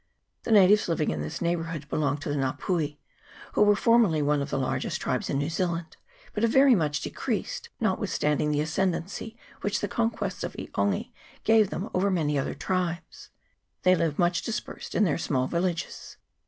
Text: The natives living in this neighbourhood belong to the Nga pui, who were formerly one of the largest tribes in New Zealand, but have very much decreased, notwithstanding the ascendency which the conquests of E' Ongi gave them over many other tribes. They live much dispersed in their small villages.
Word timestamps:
The 0.45 0.51
natives 0.51 0.89
living 0.89 1.11
in 1.11 1.21
this 1.21 1.43
neighbourhood 1.43 1.87
belong 1.87 2.17
to 2.21 2.29
the 2.29 2.33
Nga 2.35 2.57
pui, 2.59 2.97
who 3.51 3.61
were 3.61 3.75
formerly 3.75 4.23
one 4.23 4.41
of 4.41 4.49
the 4.49 4.57
largest 4.57 4.99
tribes 4.99 5.29
in 5.29 5.37
New 5.37 5.51
Zealand, 5.51 5.95
but 6.33 6.41
have 6.41 6.51
very 6.51 6.73
much 6.73 7.01
decreased, 7.01 7.69
notwithstanding 7.79 8.49
the 8.51 8.61
ascendency 8.61 9.37
which 9.61 9.79
the 9.79 9.87
conquests 9.87 10.43
of 10.43 10.55
E' 10.57 10.69
Ongi 10.73 11.11
gave 11.43 11.69
them 11.69 11.87
over 11.93 12.09
many 12.09 12.35
other 12.35 12.55
tribes. 12.55 13.29
They 13.83 13.93
live 13.93 14.17
much 14.17 14.41
dispersed 14.41 14.95
in 14.95 15.03
their 15.03 15.19
small 15.19 15.45
villages. 15.45 16.17